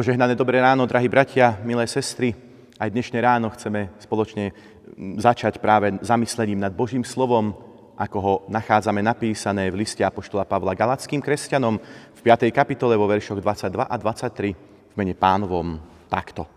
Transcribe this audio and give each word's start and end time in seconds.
Požehnané 0.00 0.32
dobré 0.32 0.64
ráno, 0.64 0.88
drahí 0.88 1.12
bratia, 1.12 1.60
milé 1.60 1.84
sestry. 1.84 2.32
Aj 2.80 2.88
dnešné 2.88 3.20
ráno 3.20 3.52
chceme 3.52 3.92
spoločne 4.00 4.48
začať 5.20 5.60
práve 5.60 5.92
zamyslením 6.00 6.56
nad 6.56 6.72
Božím 6.72 7.04
slovom, 7.04 7.52
ako 8.00 8.18
ho 8.24 8.34
nachádzame 8.48 9.04
napísané 9.04 9.68
v 9.68 9.84
liste 9.84 10.00
Apoštola 10.00 10.48
Pavla 10.48 10.72
Galackým 10.72 11.20
kresťanom 11.20 11.76
v 12.16 12.20
5. 12.24 12.48
kapitole 12.48 12.96
vo 12.96 13.04
veršoch 13.12 13.44
22 13.44 13.84
a 13.84 13.94
23 14.00 14.56
v 14.56 14.94
mene 14.96 15.12
pánovom 15.12 15.76
takto. 16.08 16.48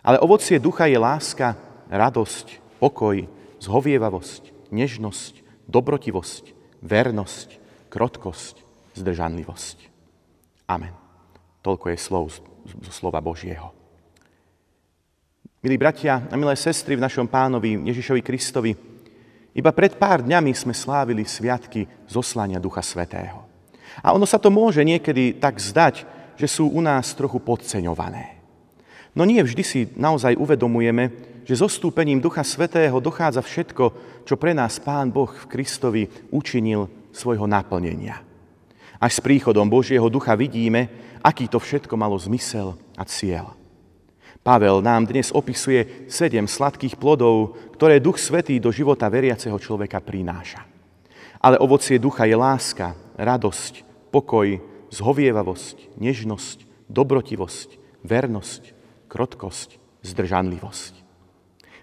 Ale 0.00 0.16
ovocie 0.24 0.56
ducha 0.56 0.88
je 0.88 0.96
láska, 0.96 1.60
radosť, 1.92 2.80
pokoj, 2.80 3.20
zhovievavosť, 3.60 4.72
nežnosť, 4.72 5.44
dobrotivosť, 5.68 6.44
vernosť, 6.80 7.48
krotkosť, 7.92 8.64
zdržanlivosť. 8.96 9.76
Amen. 10.72 11.05
Toľko 11.66 11.90
je 11.90 11.98
slov 11.98 12.30
zo 12.30 12.92
slova 12.94 13.18
Božieho. 13.18 13.74
Milí 15.66 15.74
bratia 15.74 16.22
a 16.30 16.34
milé 16.38 16.54
sestry 16.54 16.94
v 16.94 17.02
našom 17.02 17.26
pánovi 17.26 17.90
Ježišovi 17.90 18.22
Kristovi, 18.22 18.70
iba 19.50 19.74
pred 19.74 19.98
pár 19.98 20.22
dňami 20.22 20.54
sme 20.54 20.70
slávili 20.70 21.26
sviatky 21.26 21.90
zoslania 22.06 22.62
Ducha 22.62 22.86
Svetého. 22.86 23.42
A 23.98 24.14
ono 24.14 24.30
sa 24.30 24.38
to 24.38 24.46
môže 24.46 24.78
niekedy 24.86 25.42
tak 25.42 25.58
zdať, 25.58 26.06
že 26.38 26.46
sú 26.46 26.70
u 26.70 26.78
nás 26.78 27.10
trochu 27.18 27.42
podceňované. 27.42 28.38
No 29.18 29.26
nie 29.26 29.42
vždy 29.42 29.62
si 29.66 29.90
naozaj 29.98 30.38
uvedomujeme, 30.38 31.10
že 31.42 31.58
zostúpením 31.58 32.22
Ducha 32.22 32.46
Svetého 32.46 33.02
dochádza 33.02 33.42
všetko, 33.42 33.84
čo 34.22 34.38
pre 34.38 34.54
nás 34.54 34.78
Pán 34.78 35.10
Boh 35.10 35.34
v 35.34 35.50
Kristovi 35.50 36.06
učinil 36.30 37.10
svojho 37.10 37.50
naplnenia. 37.50 38.22
Až 39.02 39.18
s 39.18 39.24
príchodom 39.24 39.68
Božieho 39.68 40.08
ducha 40.08 40.32
vidíme, 40.38 41.05
aký 41.26 41.50
to 41.50 41.58
všetko 41.58 41.98
malo 41.98 42.14
zmysel 42.14 42.78
a 42.94 43.02
cieľ. 43.02 43.58
Pavel 44.46 44.78
nám 44.78 45.10
dnes 45.10 45.34
opisuje 45.34 46.06
sedem 46.06 46.46
sladkých 46.46 46.94
plodov, 46.94 47.58
ktoré 47.74 47.98
Duch 47.98 48.22
Svetý 48.22 48.62
do 48.62 48.70
života 48.70 49.10
veriaceho 49.10 49.58
človeka 49.58 49.98
prináša. 49.98 50.62
Ale 51.42 51.58
ovocie 51.58 51.98
ducha 51.98 52.30
je 52.30 52.38
láska, 52.38 52.94
radosť, 53.18 53.82
pokoj, 54.14 54.62
zhovievavosť, 54.94 55.98
nežnosť, 55.98 56.62
dobrotivosť, 56.86 57.68
vernosť, 58.06 58.62
krotkosť, 59.10 59.82
zdržanlivosť. 60.06 60.94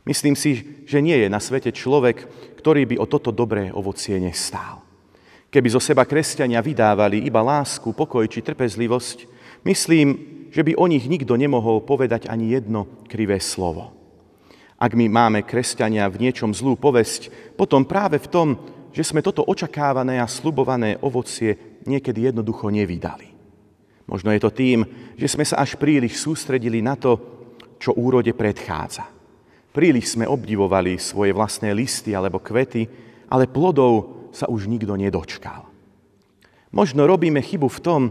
Myslím 0.07 0.39
si, 0.39 0.83
že 0.87 1.03
nie 1.03 1.19
je 1.19 1.27
na 1.27 1.43
svete 1.43 1.75
človek, 1.75 2.27
ktorý 2.63 2.87
by 2.87 2.95
o 2.95 3.05
toto 3.11 3.35
dobré 3.35 3.75
ovocie 3.75 4.15
nestál. 4.23 4.83
Keby 5.51 5.67
zo 5.67 5.83
seba 5.83 6.07
kresťania 6.07 6.63
vydávali 6.63 7.27
iba 7.27 7.43
lásku, 7.43 7.91
pokoj 7.91 8.23
či 8.25 8.39
trpezlivosť, 8.39 9.32
myslím, 9.65 10.07
že 10.53 10.61
by 10.61 10.77
o 10.77 10.85
nich 10.85 11.09
nikto 11.09 11.33
nemohol 11.33 11.81
povedať 11.81 12.29
ani 12.29 12.53
jedno 12.53 12.85
krivé 13.09 13.41
slovo. 13.41 13.89
Ak 14.77 14.93
my 14.93 15.07
máme 15.09 15.47
kresťania 15.47 16.05
v 16.11 16.29
niečom 16.29 16.51
zlú 16.51 16.75
povesť, 16.75 17.55
potom 17.55 17.87
práve 17.87 18.19
v 18.19 18.27
tom, 18.29 18.47
že 18.93 19.01
sme 19.01 19.25
toto 19.25 19.41
očakávané 19.41 20.21
a 20.21 20.29
slubované 20.29 21.01
ovocie 21.01 21.81
niekedy 21.89 22.29
jednoducho 22.29 22.69
nevydali. 22.69 23.33
Možno 24.05 24.29
je 24.35 24.43
to 24.43 24.51
tým, 24.51 24.85
že 25.15 25.31
sme 25.31 25.47
sa 25.47 25.63
až 25.63 25.79
príliš 25.79 26.19
sústredili 26.19 26.83
na 26.83 26.93
to, 26.99 27.17
čo 27.79 27.95
úrode 27.95 28.29
predchádza. 28.35 29.07
Príliš 29.73 30.13
sme 30.13 30.29
obdivovali 30.29 31.01
svoje 31.01 31.33
vlastné 31.33 31.73
listy 31.73 32.13
alebo 32.13 32.37
kvety, 32.37 32.85
ale 33.31 33.49
plodov 33.49 34.29
sa 34.29 34.45
už 34.45 34.69
nikto 34.69 34.93
nedočkal. 34.93 35.65
Možno 36.69 37.09
robíme 37.09 37.41
chybu 37.41 37.67
v 37.69 37.81
tom, 37.81 38.01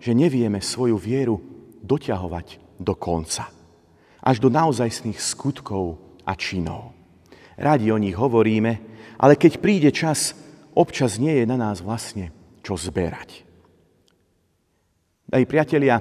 že 0.00 0.16
nevieme 0.16 0.64
svoju 0.64 0.96
vieru 0.96 1.38
doťahovať 1.84 2.80
do 2.80 2.96
konca. 2.96 3.52
Až 4.24 4.36
do 4.40 4.48
naozajstných 4.48 5.20
skutkov 5.20 6.00
a 6.24 6.32
činov. 6.34 6.96
Radi 7.60 7.92
o 7.92 8.00
nich 8.00 8.16
hovoríme, 8.16 8.72
ale 9.20 9.36
keď 9.36 9.60
príde 9.60 9.90
čas, 9.92 10.32
občas 10.72 11.20
nie 11.20 11.36
je 11.40 11.44
na 11.44 11.60
nás 11.60 11.84
vlastne 11.84 12.32
čo 12.64 12.80
zberať. 12.80 13.44
Aj 15.30 15.44
priatelia, 15.46 16.00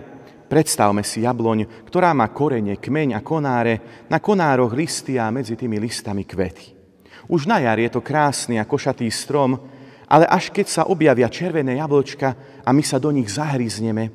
predstavme 0.50 1.06
si 1.06 1.22
jabloň, 1.22 1.86
ktorá 1.86 2.16
má 2.16 2.32
korene, 2.32 2.80
kmeň 2.80 3.20
a 3.20 3.22
konáre, 3.22 4.08
na 4.10 4.18
konároch 4.18 4.74
listy 4.74 5.20
a 5.20 5.30
medzi 5.30 5.54
tými 5.54 5.78
listami 5.78 6.26
kvety. 6.26 6.80
Už 7.30 7.46
na 7.46 7.62
jar 7.62 7.78
je 7.78 7.94
to 7.94 8.02
krásny 8.02 8.58
a 8.58 8.66
košatý 8.66 9.06
strom, 9.14 9.60
ale 10.10 10.26
až 10.26 10.50
keď 10.50 10.66
sa 10.66 10.90
objavia 10.90 11.30
červené 11.30 11.78
jablčka 11.78 12.34
a 12.66 12.70
my 12.74 12.82
sa 12.82 12.98
do 12.98 13.14
nich 13.14 13.30
zahryzneme, 13.30 14.10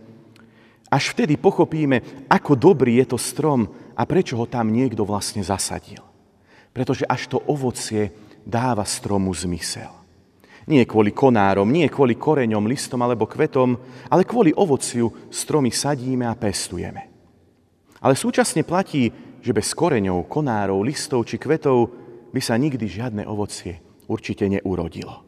až 0.90 1.14
vtedy 1.14 1.38
pochopíme, 1.38 2.26
ako 2.26 2.58
dobrý 2.58 2.98
je 3.02 3.14
to 3.14 3.18
strom 3.18 3.70
a 3.94 4.02
prečo 4.02 4.34
ho 4.34 4.46
tam 4.50 4.74
niekto 4.74 5.06
vlastne 5.06 5.42
zasadil. 5.46 6.02
Pretože 6.74 7.06
až 7.06 7.30
to 7.30 7.38
ovocie 7.46 8.10
dáva 8.42 8.82
stromu 8.82 9.30
zmysel. 9.30 9.90
Nie 10.64 10.88
kvôli 10.88 11.14
konárom, 11.14 11.68
nie 11.68 11.86
kvôli 11.86 12.18
koreňom, 12.18 12.66
listom 12.66 12.98
alebo 13.04 13.28
kvetom, 13.28 13.76
ale 14.10 14.26
kvôli 14.26 14.50
ovociu 14.50 15.30
stromy 15.30 15.70
sadíme 15.70 16.26
a 16.26 16.34
pestujeme. 16.34 17.10
Ale 18.00 18.16
súčasne 18.16 18.64
platí, 18.66 19.12
že 19.44 19.52
bez 19.52 19.76
koreňov, 19.76 20.28
konárov, 20.28 20.80
listov 20.84 21.28
či 21.28 21.36
kvetov 21.36 21.92
by 22.32 22.40
sa 22.40 22.56
nikdy 22.56 22.84
žiadne 22.88 23.22
ovocie 23.28 23.80
určite 24.08 24.48
neurodilo. 24.48 25.23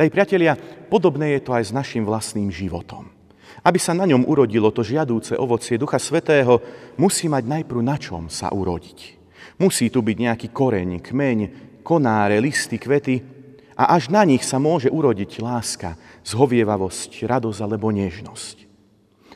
Daj 0.00 0.08
priatelia, 0.08 0.56
podobné 0.88 1.36
je 1.36 1.44
to 1.44 1.52
aj 1.52 1.68
s 1.68 1.76
našim 1.76 2.08
vlastným 2.08 2.48
životom. 2.48 3.12
Aby 3.60 3.76
sa 3.76 3.92
na 3.92 4.08
ňom 4.08 4.24
urodilo 4.24 4.72
to 4.72 4.80
žiadúce 4.80 5.36
ovocie 5.36 5.76
Ducha 5.76 6.00
Svetého, 6.00 6.56
musí 6.96 7.28
mať 7.28 7.44
najprv 7.44 7.84
na 7.84 8.00
čom 8.00 8.32
sa 8.32 8.48
urodiť. 8.48 9.20
Musí 9.60 9.92
tu 9.92 10.00
byť 10.00 10.16
nejaký 10.16 10.48
koreň, 10.56 11.04
kmeň, 11.04 11.38
konáre, 11.84 12.40
listy, 12.40 12.80
kvety 12.80 13.20
a 13.76 13.92
až 13.92 14.08
na 14.08 14.24
nich 14.24 14.40
sa 14.40 14.56
môže 14.56 14.88
urodiť 14.88 15.44
láska, 15.44 16.00
zhovievavosť, 16.24 17.28
radosť 17.28 17.60
alebo 17.60 17.92
nežnosť 17.92 18.72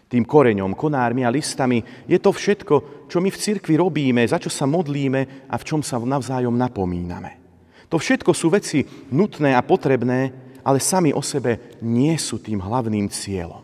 tým 0.04 0.31
koreňom, 0.31 0.78
konármi 0.78 1.26
a 1.26 1.32
listami, 1.32 1.82
je 2.06 2.22
to 2.22 2.31
všetko, 2.31 3.08
čo 3.10 3.19
my 3.19 3.34
v 3.34 3.41
cirkvi 3.41 3.75
robíme, 3.75 4.22
za 4.22 4.38
čo 4.38 4.46
sa 4.46 4.62
modlíme 4.62 5.50
a 5.50 5.54
v 5.58 5.66
čom 5.66 5.82
sa 5.82 5.98
navzájom 5.98 6.54
napomíname. 6.54 7.42
To 7.91 7.98
všetko 7.98 8.31
sú 8.31 8.46
veci 8.46 8.86
nutné 9.10 9.58
a 9.58 9.66
potrebné, 9.66 10.44
ale 10.64 10.80
sami 10.80 11.12
o 11.12 11.20
sebe 11.20 11.78
nie 11.84 12.16
sú 12.16 12.41
tým 12.41 12.58
hlavným 12.58 13.12
cieľom. 13.12 13.62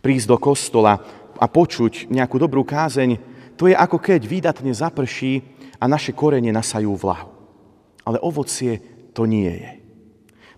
Prísť 0.00 0.26
do 0.32 0.36
kostola 0.40 0.96
a 1.36 1.46
počuť 1.46 2.08
nejakú 2.08 2.40
dobrú 2.40 2.64
kázeň, 2.64 3.20
to 3.60 3.68
je 3.68 3.76
ako 3.76 4.00
keď 4.00 4.20
výdatne 4.24 4.72
zaprší 4.72 5.44
a 5.76 5.84
naše 5.84 6.16
korene 6.16 6.50
nasajú 6.50 6.96
vlahu. 6.96 7.28
Ale 8.08 8.18
ovocie 8.24 8.80
to 9.12 9.28
nie 9.28 9.52
je. 9.52 9.70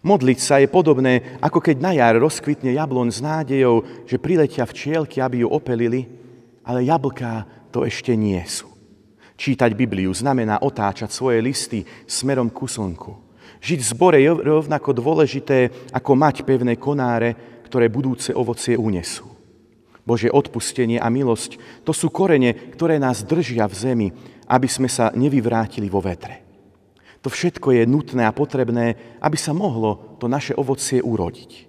Modliť 0.00 0.38
sa 0.40 0.56
je 0.62 0.68
podobné, 0.70 1.36
ako 1.44 1.60
keď 1.60 1.76
na 1.76 1.92
jar 1.92 2.16
rozkvitne 2.16 2.72
jablon 2.72 3.12
s 3.12 3.20
nádejou, 3.20 3.84
že 4.08 4.16
priletia 4.16 4.64
včielky, 4.64 5.20
aby 5.20 5.44
ju 5.44 5.48
opelili, 5.52 6.08
ale 6.64 6.88
jablká 6.88 7.44
to 7.68 7.84
ešte 7.84 8.16
nie 8.16 8.40
sú. 8.48 8.70
Čítať 9.36 9.72
Bibliu 9.72 10.12
znamená 10.12 10.60
otáčať 10.60 11.12
svoje 11.12 11.40
listy 11.40 11.84
smerom 12.08 12.48
ku 12.52 12.68
slnku. 12.68 13.29
Žiť 13.58 13.78
v 13.82 13.90
zbore 13.90 14.18
je 14.22 14.30
rovnako 14.30 14.94
dôležité, 14.94 15.90
ako 15.90 16.14
mať 16.14 16.46
pevné 16.46 16.78
konáre, 16.78 17.34
ktoré 17.66 17.90
budúce 17.90 18.30
ovocie 18.30 18.78
unesú. 18.78 19.26
Bože 20.06 20.30
odpustenie 20.30 20.98
a 20.98 21.10
milosť, 21.10 21.82
to 21.84 21.90
sú 21.90 22.08
korene, 22.08 22.54
ktoré 22.74 22.96
nás 22.96 23.26
držia 23.26 23.66
v 23.66 23.74
zemi, 23.74 24.08
aby 24.50 24.66
sme 24.66 24.90
sa 24.90 25.14
nevyvrátili 25.14 25.86
vo 25.86 26.02
vetre. 26.02 26.42
To 27.20 27.28
všetko 27.28 27.76
je 27.76 27.82
nutné 27.84 28.24
a 28.24 28.32
potrebné, 28.32 28.96
aby 29.20 29.36
sa 29.36 29.52
mohlo 29.52 30.16
to 30.16 30.26
naše 30.26 30.56
ovocie 30.56 31.04
urodiť. 31.04 31.68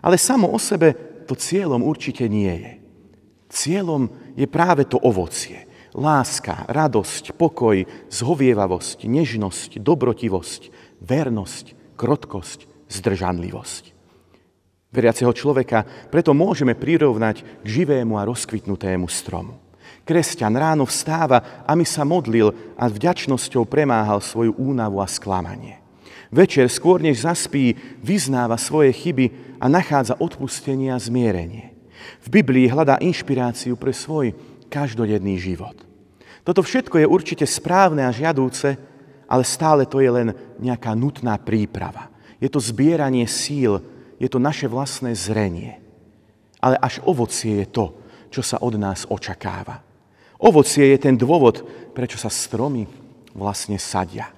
Ale 0.00 0.16
samo 0.16 0.48
o 0.48 0.58
sebe 0.58 0.96
to 1.28 1.36
cieľom 1.36 1.84
určite 1.84 2.24
nie 2.32 2.50
je. 2.50 2.72
Cieľom 3.52 4.08
je 4.34 4.46
práve 4.48 4.88
to 4.88 4.96
ovocie. 4.98 5.68
Láska, 5.96 6.68
radosť, 6.68 7.36
pokoj, 7.40 7.86
zhovievavosť, 8.12 9.08
nežnosť, 9.08 9.80
dobrotivosť, 9.80 10.85
vernosť, 11.02 11.96
krotkosť, 11.96 12.88
zdržanlivosť. 12.88 13.96
Veriaceho 14.94 15.32
človeka 15.34 15.84
preto 16.08 16.32
môžeme 16.32 16.72
prirovnať 16.72 17.44
k 17.60 17.66
živému 17.66 18.16
a 18.16 18.24
rozkvitnutému 18.24 19.10
stromu. 19.10 19.60
Kresťan 20.06 20.54
ráno 20.54 20.86
vstáva, 20.86 21.66
aby 21.66 21.82
sa 21.82 22.06
modlil 22.06 22.54
a 22.78 22.86
vďačnosťou 22.86 23.66
premáhal 23.66 24.22
svoju 24.22 24.54
únavu 24.54 25.02
a 25.02 25.10
sklamanie. 25.10 25.82
Večer, 26.30 26.70
skôr 26.70 27.02
než 27.02 27.26
zaspí, 27.26 27.74
vyznáva 28.02 28.54
svoje 28.54 28.94
chyby 28.94 29.58
a 29.58 29.66
nachádza 29.66 30.14
odpustenie 30.18 30.94
a 30.94 30.98
zmierenie. 31.02 31.74
V 32.22 32.28
Biblii 32.38 32.70
hľadá 32.70 33.02
inšpiráciu 33.02 33.74
pre 33.74 33.90
svoj 33.90 34.34
každodenný 34.70 35.38
život. 35.42 35.74
Toto 36.46 36.62
všetko 36.62 37.02
je 37.02 37.06
určite 37.10 37.46
správne 37.46 38.06
a 38.06 38.14
žiadúce, 38.14 38.78
ale 39.26 39.42
stále 39.42 39.86
to 39.86 39.98
je 39.98 40.10
len 40.10 40.28
nejaká 40.62 40.94
nutná 40.94 41.38
príprava. 41.38 42.10
Je 42.38 42.46
to 42.50 42.62
zbieranie 42.62 43.26
síl, 43.26 43.82
je 44.16 44.28
to 44.30 44.38
naše 44.40 44.70
vlastné 44.70 45.12
zrenie. 45.12 45.78
Ale 46.62 46.78
až 46.80 47.02
ovocie 47.04 47.62
je 47.64 47.66
to, 47.68 47.86
čo 48.32 48.42
sa 48.42 48.62
od 48.62 48.74
nás 48.78 49.04
očakáva. 49.06 49.82
Ovocie 50.36 50.92
je 50.92 50.98
ten 51.00 51.16
dôvod, 51.16 51.64
prečo 51.96 52.20
sa 52.20 52.28
stromy 52.28 52.84
vlastne 53.32 53.80
sadia. 53.80 54.28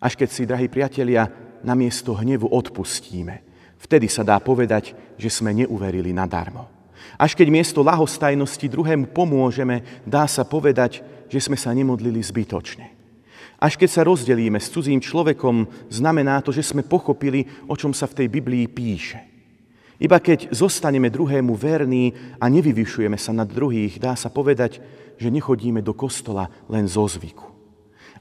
Až 0.00 0.16
keď 0.16 0.28
si, 0.32 0.48
drahí 0.48 0.66
priatelia, 0.66 1.28
namiesto 1.60 2.16
hnevu 2.16 2.48
odpustíme, 2.48 3.44
vtedy 3.76 4.08
sa 4.08 4.24
dá 4.24 4.40
povedať, 4.40 4.96
že 5.20 5.28
sme 5.28 5.52
neuverili 5.52 6.10
nadarmo. 6.10 6.79
Až 7.20 7.36
keď 7.36 7.48
miesto 7.52 7.84
lahostajnosti 7.84 8.66
druhému 8.68 9.10
pomôžeme, 9.12 9.82
dá 10.06 10.24
sa 10.26 10.46
povedať, 10.46 11.04
že 11.30 11.40
sme 11.40 11.56
sa 11.56 11.70
nemodlili 11.70 12.18
zbytočne. 12.20 13.00
Až 13.60 13.76
keď 13.76 13.88
sa 13.92 14.02
rozdelíme 14.08 14.56
s 14.56 14.72
cudzím 14.72 15.04
človekom, 15.04 15.68
znamená 15.92 16.40
to, 16.40 16.48
že 16.48 16.64
sme 16.64 16.80
pochopili, 16.80 17.44
o 17.68 17.76
čom 17.76 17.92
sa 17.92 18.08
v 18.08 18.24
tej 18.24 18.28
Biblii 18.32 18.64
píše. 18.72 19.20
Iba 20.00 20.16
keď 20.16 20.48
zostaneme 20.48 21.12
druhému 21.12 21.52
verní 21.52 22.16
a 22.40 22.48
nevyvyšujeme 22.48 23.20
sa 23.20 23.36
nad 23.36 23.44
druhých, 23.44 24.00
dá 24.00 24.16
sa 24.16 24.32
povedať, 24.32 24.80
že 25.20 25.28
nechodíme 25.28 25.84
do 25.84 25.92
kostola 25.92 26.48
len 26.72 26.88
zo 26.88 27.04
zvyku. 27.04 27.52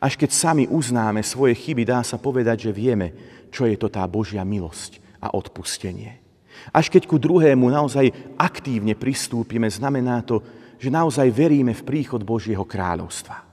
Až 0.04 0.20
keď 0.20 0.32
sami 0.36 0.64
uznáme 0.68 1.24
svoje 1.24 1.56
chyby, 1.56 1.88
dá 1.88 2.04
sa 2.04 2.20
povedať, 2.20 2.68
že 2.68 2.76
vieme, 2.76 3.16
čo 3.48 3.64
je 3.64 3.80
to 3.80 3.88
tá 3.88 4.04
Božia 4.12 4.44
milosť 4.44 5.00
a 5.24 5.32
odpustenie. 5.32 6.20
Až 6.70 6.92
keď 6.92 7.08
ku 7.10 7.18
druhému 7.18 7.70
naozaj 7.72 8.36
aktívne 8.38 8.94
pristúpime, 8.94 9.70
znamená 9.72 10.22
to, 10.22 10.44
že 10.80 10.94
naozaj 10.94 11.28
veríme 11.32 11.76
v 11.76 11.86
príchod 11.86 12.24
Božieho 12.24 12.64
kráľovstva. 12.64 13.46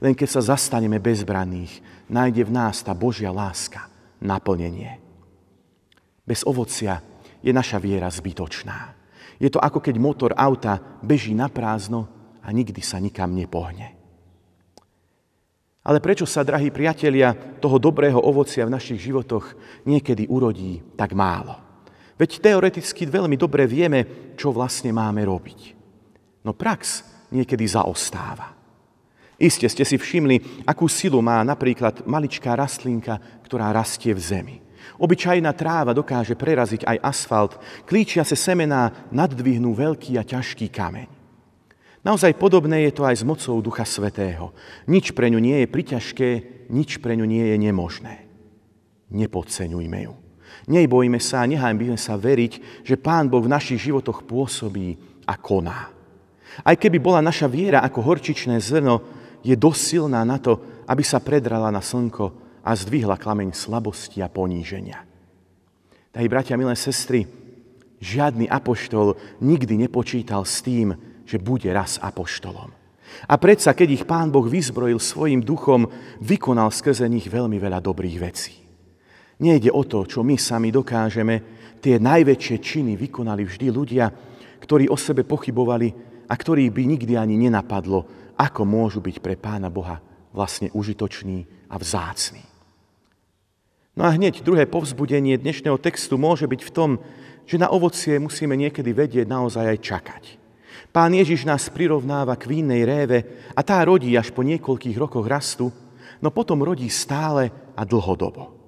Len 0.00 0.16
keď 0.16 0.28
sa 0.40 0.56
zastaneme 0.56 0.96
bezbranných, 0.98 1.84
nájde 2.08 2.48
v 2.48 2.54
nás 2.54 2.80
tá 2.80 2.96
Božia 2.96 3.28
láska, 3.30 3.86
naplnenie. 4.24 4.96
Bez 6.24 6.40
ovocia 6.48 7.04
je 7.44 7.52
naša 7.52 7.76
viera 7.76 8.08
zbytočná. 8.08 8.96
Je 9.36 9.52
to 9.52 9.60
ako 9.60 9.84
keď 9.84 9.94
motor 10.00 10.30
auta 10.32 10.80
beží 11.04 11.36
na 11.36 11.52
prázdno 11.52 12.08
a 12.40 12.48
nikdy 12.48 12.80
sa 12.80 12.96
nikam 12.96 13.36
nepohne. 13.36 13.92
Ale 15.84 16.00
prečo 16.00 16.24
sa, 16.24 16.40
drahí 16.40 16.72
priatelia, 16.72 17.36
toho 17.60 17.76
dobrého 17.76 18.16
ovocia 18.16 18.64
v 18.64 18.72
našich 18.72 19.04
životoch 19.04 19.52
niekedy 19.84 20.24
urodí 20.32 20.80
tak 20.96 21.12
málo? 21.12 21.60
Veď 22.14 22.38
teoreticky 22.38 23.10
veľmi 23.10 23.34
dobre 23.34 23.66
vieme, 23.66 24.32
čo 24.38 24.54
vlastne 24.54 24.94
máme 24.94 25.26
robiť. 25.26 25.74
No 26.46 26.54
prax 26.54 27.02
niekedy 27.34 27.66
zaostáva. 27.66 28.54
Iste 29.34 29.66
ste 29.66 29.82
si 29.82 29.98
všimli, 29.98 30.62
akú 30.62 30.86
silu 30.86 31.18
má 31.18 31.42
napríklad 31.42 32.06
maličká 32.06 32.54
rastlinka, 32.54 33.18
ktorá 33.42 33.74
rastie 33.74 34.14
v 34.14 34.22
zemi. 34.22 34.56
Obyčajná 34.94 35.50
tráva 35.58 35.90
dokáže 35.90 36.38
preraziť 36.38 36.86
aj 36.86 37.02
asfalt, 37.02 37.58
klíčia 37.82 38.22
sa 38.22 38.38
semená 38.38 39.10
naddvihnú 39.10 39.74
veľký 39.74 40.14
a 40.14 40.22
ťažký 40.22 40.70
kameň. 40.70 41.10
Naozaj 42.04 42.36
podobné 42.36 42.86
je 42.86 42.92
to 42.94 43.02
aj 43.02 43.16
s 43.16 43.24
mocou 43.26 43.58
Ducha 43.64 43.82
Svetého. 43.88 44.52
Nič 44.86 45.16
pre 45.16 45.32
ňu 45.32 45.40
nie 45.40 45.64
je 45.64 45.72
priťažké, 45.72 46.28
nič 46.68 47.00
pre 47.00 47.16
ňu 47.16 47.26
nie 47.26 47.42
je 47.42 47.56
nemožné. 47.58 48.28
Nepodceňujme 49.08 49.98
ju. 50.04 50.23
Nebojme 50.64 51.20
sa 51.20 51.44
nehajme 51.44 51.96
sa 52.00 52.16
veriť, 52.16 52.84
že 52.86 52.96
Pán 52.96 53.28
Boh 53.28 53.44
v 53.44 53.52
našich 53.52 53.90
životoch 53.90 54.24
pôsobí 54.24 54.96
a 55.28 55.34
koná. 55.36 55.92
Aj 56.62 56.76
keby 56.78 57.02
bola 57.02 57.18
naša 57.18 57.50
viera 57.50 57.82
ako 57.82 58.00
horčičné 58.00 58.56
zrno, 58.62 59.02
je 59.44 59.52
dosť 59.52 59.80
silná 59.80 60.22
na 60.24 60.40
to, 60.40 60.84
aby 60.88 61.02
sa 61.04 61.20
predrala 61.20 61.68
na 61.68 61.84
slnko 61.84 62.32
a 62.64 62.70
zdvihla 62.72 63.20
klameň 63.20 63.52
slabosti 63.52 64.24
a 64.24 64.32
poníženia. 64.32 65.04
Drahí 66.14 66.28
bratia, 66.30 66.56
milé 66.56 66.72
sestry, 66.78 67.26
žiadny 68.00 68.48
apoštol 68.48 69.18
nikdy 69.42 69.76
nepočítal 69.84 70.46
s 70.46 70.62
tým, 70.64 70.94
že 71.28 71.42
bude 71.42 71.68
raz 71.74 72.00
apoštolom. 72.00 72.72
A 73.28 73.34
predsa, 73.36 73.76
keď 73.76 73.88
ich 74.00 74.04
pán 74.08 74.32
Boh 74.32 74.44
vyzbrojil 74.44 74.98
svojim 74.98 75.44
duchom, 75.44 75.86
vykonal 76.24 76.72
skrze 76.72 77.04
nich 77.06 77.28
veľmi 77.28 77.60
veľa 77.60 77.80
dobrých 77.84 78.16
vecí. 78.20 78.63
Nejde 79.42 79.70
o 79.74 79.82
to, 79.82 80.06
čo 80.06 80.22
my 80.22 80.38
sami 80.38 80.70
dokážeme, 80.70 81.42
tie 81.82 81.98
najväčšie 81.98 82.56
činy 82.62 82.92
vykonali 82.94 83.42
vždy 83.42 83.66
ľudia, 83.68 84.06
ktorí 84.62 84.88
o 84.88 84.96
sebe 84.96 85.26
pochybovali 85.26 85.88
a 86.30 86.34
ktorých 86.34 86.70
by 86.72 86.82
nikdy 86.86 87.12
ani 87.18 87.36
nenapadlo, 87.36 88.32
ako 88.38 88.62
môžu 88.64 89.04
byť 89.04 89.16
pre 89.20 89.34
pána 89.36 89.68
Boha 89.68 90.00
vlastne 90.32 90.72
užitoční 90.72 91.44
a 91.68 91.76
vzácní. 91.76 92.42
No 93.94 94.02
a 94.08 94.10
hneď 94.10 94.42
druhé 94.42 94.66
povzbudenie 94.66 95.38
dnešného 95.38 95.78
textu 95.78 96.18
môže 96.18 96.50
byť 96.50 96.60
v 96.66 96.74
tom, 96.74 96.90
že 97.46 97.60
na 97.60 97.70
ovocie 97.70 98.18
musíme 98.18 98.58
niekedy 98.58 98.90
vedieť 98.90 99.26
naozaj 99.28 99.64
aj 99.70 99.78
čakať. 99.78 100.24
Pán 100.90 101.14
Ježiš 101.14 101.46
nás 101.46 101.70
prirovnáva 101.70 102.34
k 102.34 102.50
vínnej 102.50 102.82
réve 102.82 103.18
a 103.54 103.60
tá 103.62 103.82
rodí 103.86 104.14
až 104.18 104.34
po 104.34 104.42
niekoľkých 104.42 104.98
rokoch 104.98 105.26
rastu, 105.26 105.70
no 106.18 106.28
potom 106.34 106.62
rodí 106.62 106.90
stále 106.90 107.50
a 107.74 107.82
dlhodobo. 107.86 108.63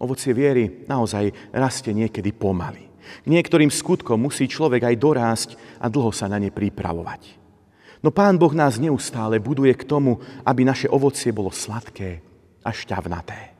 Ovocie 0.00 0.32
viery 0.32 0.88
naozaj 0.88 1.52
rastie 1.52 1.92
niekedy 1.92 2.32
pomaly. 2.32 2.88
K 3.20 3.26
niektorým 3.28 3.68
skutkom 3.68 4.16
musí 4.16 4.48
človek 4.48 4.88
aj 4.88 4.96
dorásť 4.96 5.50
a 5.76 5.92
dlho 5.92 6.08
sa 6.08 6.24
na 6.24 6.40
ne 6.40 6.48
pripravovať. 6.48 7.36
No 8.00 8.08
Pán 8.08 8.40
Boh 8.40 8.52
nás 8.56 8.80
neustále 8.80 9.36
buduje 9.36 9.76
k 9.76 9.84
tomu, 9.84 10.16
aby 10.48 10.64
naše 10.64 10.88
ovocie 10.88 11.36
bolo 11.36 11.52
sladké 11.52 12.24
a 12.64 12.72
šťavnaté. 12.72 13.52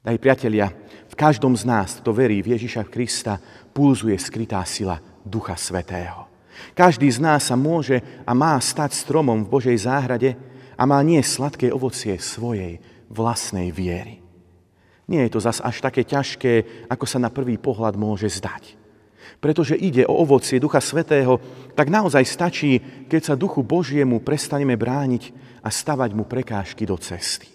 Daj 0.00 0.16
priatelia, 0.22 0.70
v 1.10 1.14
každom 1.18 1.52
z 1.58 1.66
nás, 1.66 1.98
kto 1.98 2.14
verí 2.14 2.40
v 2.40 2.56
Ježiša 2.56 2.86
Krista, 2.86 3.42
pulzuje 3.74 4.14
skrytá 4.16 4.62
sila 4.62 5.02
Ducha 5.26 5.58
Svetého. 5.58 6.30
Každý 6.78 7.10
z 7.10 7.18
nás 7.18 7.50
sa 7.50 7.56
môže 7.58 8.00
a 8.22 8.32
má 8.32 8.54
stať 8.62 8.94
stromom 8.94 9.44
v 9.44 9.50
Božej 9.50 9.76
záhrade 9.84 10.38
a 10.78 10.82
má 10.86 11.02
nie 11.02 11.20
sladké 11.20 11.74
ovocie 11.74 12.16
svojej 12.16 12.78
vlastnej 13.10 13.74
viery. 13.74 14.19
Nie 15.10 15.26
je 15.26 15.34
to 15.34 15.40
zas 15.42 15.58
až 15.58 15.82
také 15.82 16.06
ťažké, 16.06 16.86
ako 16.86 17.02
sa 17.02 17.18
na 17.18 17.34
prvý 17.34 17.58
pohľad 17.58 17.98
môže 17.98 18.30
zdať. 18.30 18.78
Pretože 19.42 19.74
ide 19.74 20.06
o 20.06 20.22
ovocie 20.22 20.62
Ducha 20.62 20.78
Svetého, 20.78 21.42
tak 21.74 21.90
naozaj 21.90 22.22
stačí, 22.22 22.78
keď 23.10 23.34
sa 23.34 23.34
Duchu 23.34 23.66
Božiemu 23.66 24.22
prestaneme 24.22 24.78
brániť 24.78 25.34
a 25.66 25.68
stavať 25.68 26.14
mu 26.14 26.22
prekážky 26.22 26.86
do 26.86 26.94
cesty. 26.94 27.50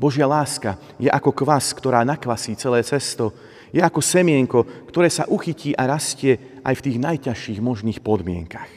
Božia 0.00 0.24
láska 0.24 0.80
je 0.96 1.12
ako 1.12 1.36
kvas, 1.36 1.76
ktorá 1.76 2.00
nakvasí 2.00 2.56
celé 2.56 2.80
cesto. 2.80 3.36
Je 3.76 3.84
ako 3.84 4.00
semienko, 4.00 4.64
ktoré 4.88 5.12
sa 5.12 5.28
uchytí 5.28 5.76
a 5.76 5.84
rastie 5.84 6.40
aj 6.64 6.80
v 6.80 6.84
tých 6.88 6.96
najťažších 6.96 7.60
možných 7.60 8.00
podmienkach. 8.00 8.72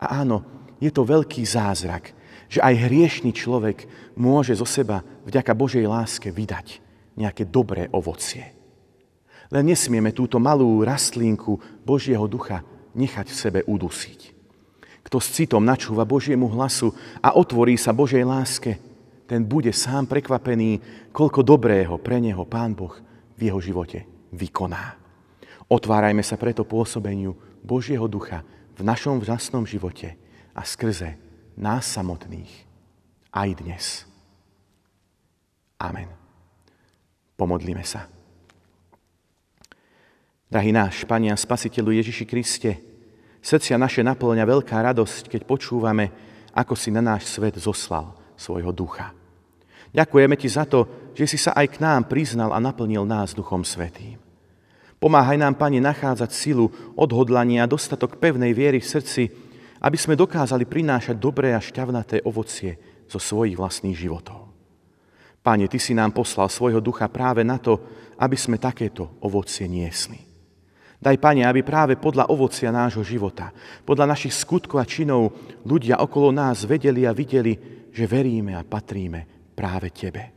A 0.00 0.24
áno, 0.24 0.40
je 0.80 0.88
to 0.88 1.04
veľký 1.04 1.44
zázrak, 1.44 2.16
že 2.48 2.64
aj 2.64 2.88
hriešný 2.88 3.36
človek 3.36 3.84
môže 4.16 4.56
zo 4.56 4.64
seba 4.64 5.04
vďaka 5.28 5.52
Božej 5.52 5.84
láske 5.84 6.32
vydať 6.32 6.83
nejaké 7.14 7.46
dobré 7.46 7.86
ovocie. 7.90 8.54
Len 9.52 9.64
nesmieme 9.64 10.10
túto 10.10 10.40
malú 10.42 10.82
rastlinku 10.82 11.60
Božieho 11.86 12.24
ducha 12.26 12.64
nechať 12.96 13.26
v 13.30 13.36
sebe 13.36 13.60
udusiť. 13.66 14.20
Kto 15.04 15.20
s 15.20 15.36
citom 15.36 15.60
načúva 15.60 16.08
Božiemu 16.08 16.48
hlasu 16.48 16.90
a 17.20 17.36
otvorí 17.36 17.76
sa 17.76 17.92
Božej 17.92 18.24
láske, 18.24 18.80
ten 19.28 19.44
bude 19.44 19.72
sám 19.72 20.08
prekvapený, 20.08 20.80
koľko 21.12 21.44
dobrého 21.44 21.96
pre 22.00 22.20
neho 22.20 22.44
Pán 22.44 22.72
Boh 22.72 22.96
v 23.36 23.40
jeho 23.48 23.60
živote 23.60 24.04
vykoná. 24.32 24.96
Otvárajme 25.68 26.20
sa 26.20 26.36
preto 26.36 26.64
pôsobeniu 26.64 27.36
Božieho 27.64 28.04
ducha 28.04 28.44
v 28.76 28.80
našom 28.84 29.20
vzácnom 29.20 29.64
živote 29.64 30.16
a 30.52 30.60
skrze 30.64 31.16
nás 31.56 31.88
samotných 31.88 32.52
aj 33.32 33.48
dnes. 33.60 33.84
Amen. 35.80 36.23
Pomodlíme 37.34 37.82
sa. 37.82 38.06
Drahý 40.46 40.70
náš 40.70 41.02
Pane 41.02 41.34
Spasiteľu 41.34 41.98
Ježiši 41.98 42.24
Kriste, 42.30 42.78
srdcia 43.42 43.74
naše 43.74 44.06
naplňa 44.06 44.46
veľká 44.46 44.78
radosť, 44.78 45.26
keď 45.26 45.42
počúvame, 45.42 46.14
ako 46.54 46.78
si 46.78 46.94
na 46.94 47.02
náš 47.02 47.26
svet 47.26 47.58
zoslal 47.58 48.14
svojho 48.38 48.70
ducha. 48.70 49.10
Ďakujeme 49.90 50.34
Ti 50.38 50.48
za 50.50 50.62
to, 50.66 51.10
že 51.14 51.26
si 51.26 51.38
sa 51.38 51.54
aj 51.58 51.74
k 51.74 51.80
nám 51.82 52.06
priznal 52.06 52.54
a 52.54 52.62
naplnil 52.62 53.02
nás 53.02 53.34
Duchom 53.34 53.66
Svetým. 53.66 54.18
Pomáhaj 55.02 55.38
nám, 55.38 55.58
Pane, 55.58 55.82
nachádzať 55.82 56.30
silu, 56.30 56.70
odhodlanie 56.94 57.58
a 57.58 57.70
dostatok 57.70 58.22
pevnej 58.22 58.54
viery 58.54 58.78
v 58.78 58.90
srdci, 58.90 59.22
aby 59.82 59.98
sme 59.98 60.18
dokázali 60.18 60.64
prinášať 60.64 61.18
dobré 61.18 61.52
a 61.52 61.60
šťavnaté 61.60 62.22
ovocie 62.24 62.78
zo 63.10 63.18
svojich 63.18 63.58
vlastných 63.58 63.94
životov. 63.94 64.43
Pane, 65.44 65.68
Ty 65.68 65.76
si 65.76 65.92
nám 65.92 66.16
poslal 66.16 66.48
svojho 66.48 66.80
ducha 66.80 67.04
práve 67.12 67.44
na 67.44 67.60
to, 67.60 67.76
aby 68.16 68.32
sme 68.32 68.56
takéto 68.56 69.20
ovocie 69.20 69.68
niesli. 69.68 70.16
Daj, 70.96 71.20
Pane, 71.20 71.44
aby 71.44 71.60
práve 71.60 72.00
podľa 72.00 72.32
ovocia 72.32 72.72
nášho 72.72 73.04
života, 73.04 73.52
podľa 73.84 74.16
našich 74.16 74.32
skutkov 74.32 74.80
a 74.80 74.88
činov 74.88 75.36
ľudia 75.68 76.00
okolo 76.00 76.32
nás 76.32 76.64
vedeli 76.64 77.04
a 77.04 77.12
videli, 77.12 77.52
že 77.92 78.08
veríme 78.08 78.56
a 78.56 78.64
patríme 78.64 79.52
práve 79.52 79.92
Tebe. 79.92 80.32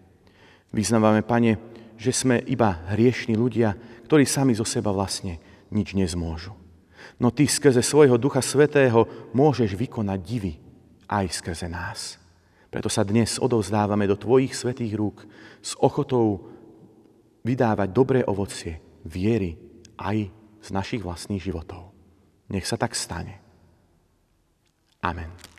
Vyznávame, 0.76 1.24
Pane, 1.24 1.56
že 1.96 2.12
sme 2.12 2.44
iba 2.44 2.84
hriešni 2.92 3.40
ľudia, 3.40 3.80
ktorí 4.12 4.28
sami 4.28 4.60
zo 4.60 4.68
seba 4.68 4.92
vlastne 4.92 5.40
nič 5.72 5.96
nezmôžu. 5.96 6.52
No 7.16 7.32
Ty 7.32 7.48
skrze 7.48 7.80
svojho 7.80 8.20
Ducha 8.20 8.44
Svetého 8.44 9.08
môžeš 9.32 9.72
vykonať 9.72 10.20
divy 10.20 10.60
aj 11.08 11.32
skrze 11.32 11.72
nás. 11.72 12.20
Preto 12.78 12.94
sa 12.94 13.02
dnes 13.02 13.42
odovzdávame 13.42 14.06
do 14.06 14.14
Tvojich 14.14 14.54
svetých 14.54 14.94
rúk 14.94 15.26
s 15.66 15.74
ochotou 15.82 16.46
vydávať 17.42 17.90
dobré 17.90 18.22
ovocie 18.22 18.78
viery 19.02 19.58
aj 19.98 20.30
z 20.62 20.70
našich 20.70 21.02
vlastných 21.02 21.42
životov. 21.42 21.90
Nech 22.54 22.70
sa 22.70 22.78
tak 22.78 22.94
stane. 22.94 23.42
Amen. 25.02 25.57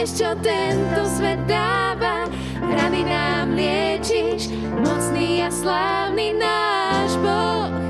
Než 0.00 0.16
čo 0.16 0.32
tento 0.40 1.04
svet 1.04 1.44
dáva. 1.44 2.24
Rany 2.56 3.04
nám 3.04 3.52
liečiš, 3.52 4.48
mocný 4.80 5.44
a 5.44 5.52
slávny 5.52 6.40
náš 6.40 7.20
Boh. 7.20 7.89